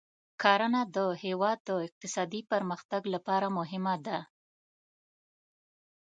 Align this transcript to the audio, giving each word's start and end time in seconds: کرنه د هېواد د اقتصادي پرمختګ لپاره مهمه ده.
کرنه 0.41 0.81
د 0.95 0.97
هېواد 1.23 1.57
د 1.67 1.69
اقتصادي 1.87 2.41
پرمختګ 2.51 3.01
لپاره 3.13 3.47
مهمه 3.57 3.95
ده. 4.05 4.19